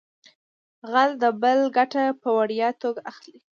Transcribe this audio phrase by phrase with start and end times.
[0.91, 3.37] غل د بل ګټه په وړیا توګه اخلي